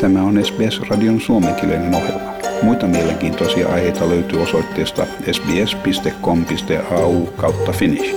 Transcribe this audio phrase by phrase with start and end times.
[0.00, 2.32] Tämä on SBS-radion suomenkielinen ohjelma.
[2.62, 8.14] Muita mielenkiintoisia aiheita löytyy osoitteesta sbs.com.au kautta finnish.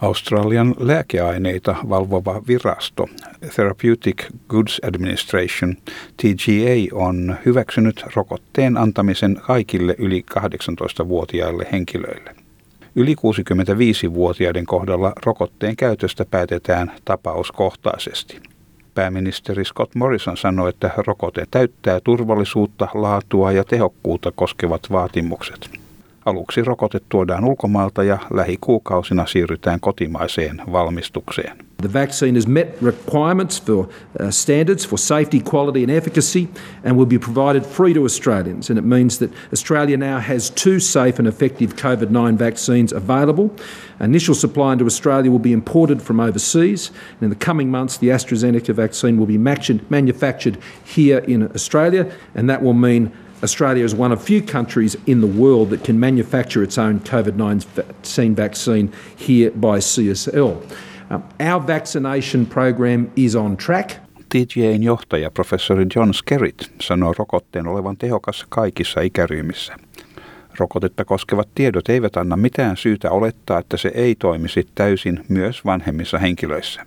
[0.00, 3.08] Australian lääkeaineita valvova virasto
[3.54, 5.76] Therapeutic Goods Administration
[6.16, 12.43] TGA on hyväksynyt rokotteen antamisen kaikille yli 18-vuotiaille henkilöille.
[12.96, 18.40] Yli 65-vuotiaiden kohdalla rokotteen käytöstä päätetään tapauskohtaisesti.
[18.94, 25.70] Pääministeri Scott Morrison sanoi, että rokote täyttää turvallisuutta, laatua ja tehokkuutta koskevat vaatimukset.
[26.24, 31.56] Aluksi rokote tuodaan ulkomailta ja lähikuukausina siirrytään kotimaiseen valmistukseen.
[31.84, 36.48] The vaccine has met requirements for uh, standards for safety, quality, and efficacy,
[36.82, 38.70] and will be provided free to Australians.
[38.70, 43.54] And it means that Australia now has two safe and effective COVID 9 vaccines available.
[44.00, 46.88] Initial supply into Australia will be imported from overseas.
[46.88, 52.48] And in the coming months, the AstraZeneca vaccine will be manufactured here in Australia, and
[52.48, 56.62] that will mean Australia is one of few countries in the world that can manufacture
[56.62, 60.62] its own COVID 19 vaccine here by CSL.
[61.10, 63.90] Um, our vaccination program is on track.
[64.28, 69.76] TGAn johtaja professori John Skerritt sanoo rokotteen olevan tehokas kaikissa ikäryhmissä.
[70.58, 76.18] Rokotetta koskevat tiedot eivät anna mitään syytä olettaa, että se ei toimisi täysin myös vanhemmissa
[76.18, 76.86] henkilöissä.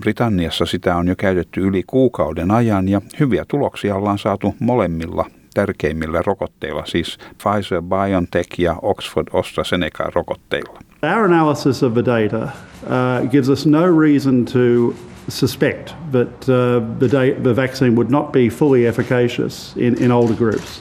[0.00, 6.22] Britanniassa sitä on jo käytetty yli kuukauden ajan ja hyviä tuloksia ollaan saatu molemmilla tärkeimmillä
[6.26, 10.78] rokotteilla, siis Pfizer, BioNTech ja Oxford AstraZeneca rokotteilla.
[11.02, 12.48] Our analysis of the data
[12.86, 14.96] uh, gives us no reason to
[15.28, 20.80] suspect that uh, the, the vaccine would not be fully efficacious in, in older groups.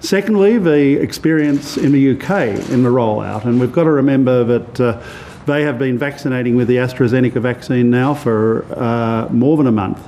[0.00, 4.80] Secondly, the experience in the UK in the rollout, and we've got to remember that
[4.80, 5.02] uh,
[5.46, 10.06] they have been vaccinating with the AstraZeneca vaccine now for uh, more than a month.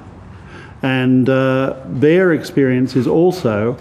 [0.82, 3.78] And uh, their experience is also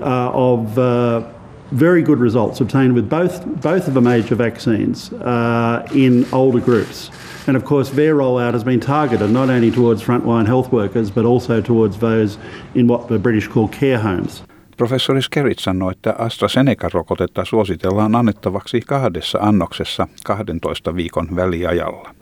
[0.00, 1.32] uh, of uh,
[1.72, 7.10] very good results obtained with both, both of the major vaccines uh, in older groups.
[7.46, 11.24] And of course, their rollout has been targeted not only towards frontline health workers, but
[11.24, 12.38] also towards those
[12.74, 14.44] in what the British call care homes.
[14.76, 22.14] Professori Skerrit sanoi, että AstraZeneca-rokotetta suositellaan annettavaksi kahdessa annoksessa 12 viikon väliajalla.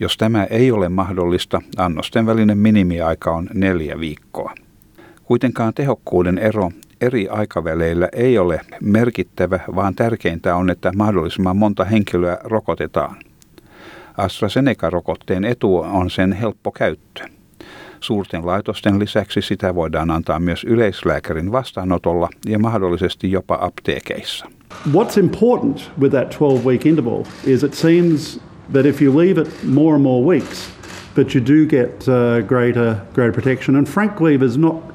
[0.00, 4.54] Jos tämä ei ole mahdollista, annosten välinen minimiaika on neljä viikkoa.
[5.24, 6.70] Kuitenkaan tehokkuuden ero
[7.02, 13.16] eri aikaväleillä ei ole merkittävä, vaan tärkeintä on, että mahdollisimman monta henkilöä rokotetaan.
[14.16, 17.24] AstraZeneca-rokotteen etu on sen helppo käyttö.
[18.00, 24.46] Suurten laitosten lisäksi sitä voidaan antaa myös yleislääkärin vastaanotolla ja mahdollisesti jopa apteekeissa.
[24.88, 28.40] What's important with that 12-week interval is it seems
[28.72, 30.70] that if you leave it more and more weeks,
[31.14, 33.76] that you do get uh, greater greater protection.
[33.76, 34.91] And frankly, there's not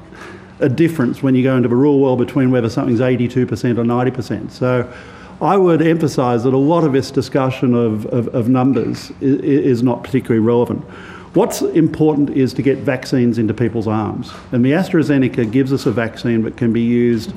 [0.60, 3.36] a difference when you go into the real world between whether something's 82%
[3.78, 4.50] or 90%.
[4.50, 4.92] So
[5.40, 9.82] I would emphasise that a lot of this discussion of, of, of numbers is, is,
[9.82, 10.82] not particularly relevant.
[11.34, 14.32] What's important is to get vaccines into people's arms.
[14.50, 17.32] And the AstraZeneca gives us a vaccine that can be used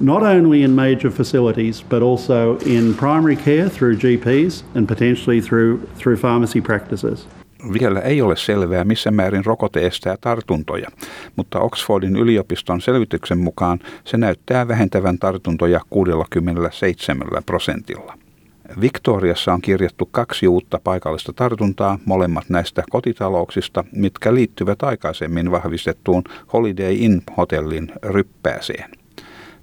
[0.00, 5.86] not only in major facilities but also in primary care through GPs and potentially through,
[5.96, 7.24] through pharmacy practices.
[7.72, 10.88] Vielä ei ole selvää, missä määrin rokote estää tartuntoja,
[11.36, 18.18] mutta Oxfordin yliopiston selvityksen mukaan se näyttää vähentävän tartuntoja 67 prosentilla.
[18.80, 26.94] Victoriassa on kirjattu kaksi uutta paikallista tartuntaa, molemmat näistä kotitalouksista, mitkä liittyvät aikaisemmin vahvistettuun Holiday
[26.94, 28.90] Inn-hotellin ryppääseen.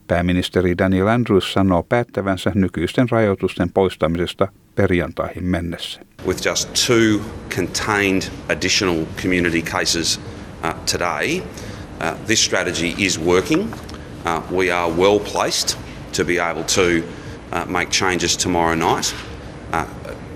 [0.07, 6.01] Pääministeri Daniel Andrews sanoo päättävänsä nykyisten rajoitusten poistamisesta perjantaihin mennessä.
[6.27, 10.19] With just two contained additional community cases
[10.63, 13.61] uh, today, uh, this strategy is working.
[13.63, 15.77] Uh, we are well placed
[16.17, 17.05] to be able to
[17.67, 19.15] make changes tomorrow night.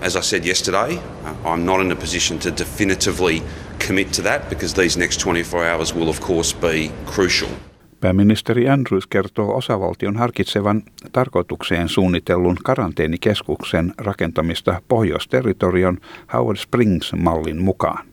[0.02, 1.02] As I said yesterday,
[1.46, 3.41] I'm not in a position to definitively
[3.79, 7.49] commit to that because these next 24 hours will, of course, be crucial.
[8.01, 15.97] Pääministeri Andrews kertoo osavaltion harkitsevan tarkoitukseen suunnitellun karanteenikeskuksen rakentamista Pohjoisterritorion
[16.34, 18.07] Howard Springs-mallin mukaan.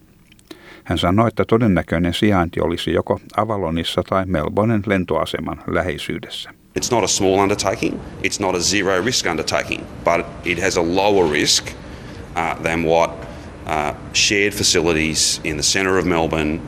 [0.85, 6.51] Hän sanoi, että todennäköinen sijainti olisi joko Avalonissa tai Melbournen lentoaseman läheisyydessä.
[6.51, 10.83] It's not a small undertaking, it's not a zero risk undertaking, but it has a
[10.83, 16.61] lower risk uh, than what uh, shared facilities in the centre of Melbourne,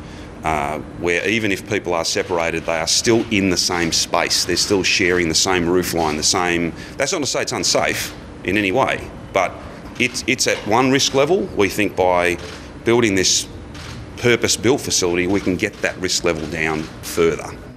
[0.44, 4.44] uh, where even if people are separated, they are still in the same space.
[4.44, 6.72] They're still sharing the same roof line, the same.
[6.96, 8.12] That's not to say it's unsafe
[8.44, 9.00] in any way,
[9.32, 9.52] but
[9.98, 11.48] it's, it's at one risk level.
[11.56, 12.38] We think by
[12.84, 13.48] building this
[14.22, 17.68] purpose-built facility, we can get that risk level down further.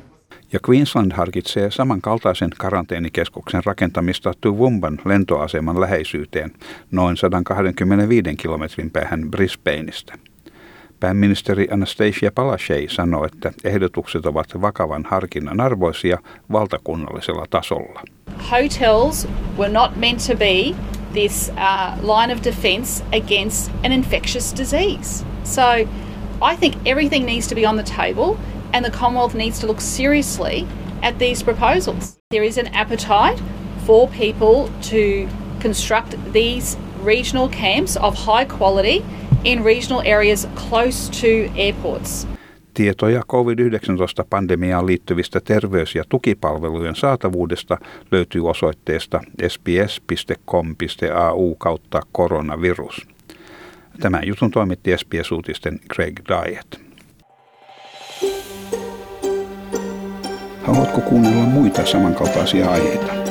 [0.54, 6.52] Ja Queensland harkitsee samankaltaisen karanteenikeskuksen rakentamista Toowoomban lentoaseman läheisyyteen
[6.92, 10.14] noin 125 kilometrin päähän Brisbaneista.
[11.02, 16.18] Pääministeri Anastasia Palaszczuk sanoi, että ehdotukset ovat vakavan harkinnan arvoisia
[16.52, 18.02] valtakunnallisella tasolla.
[18.52, 19.28] Hotels
[19.58, 20.76] were not meant to be
[21.14, 25.26] this uh, line of defence against an infectious disease.
[25.44, 25.62] So
[26.42, 28.38] I think everything needs to be on the table
[28.74, 30.68] and the Commonwealth needs to look seriously
[31.02, 32.18] at these proposals.
[32.30, 33.42] There is an appetite
[33.86, 35.28] for people to
[35.62, 39.06] construct these regional camps of high quality
[39.44, 41.28] in regional areas close to
[41.58, 42.28] airports.
[42.74, 47.78] Tietoja COVID-19-pandemiaan liittyvistä terveys- ja tukipalvelujen saatavuudesta
[48.12, 50.76] löytyy osoitteesta sbs.com.au
[51.56, 53.08] kautta koronavirus.
[54.00, 56.82] Tämän jutun toimitti SBS-uutisten Craig Diet.
[60.64, 63.31] Haluatko kuunnella muita samankaltaisia aiheita?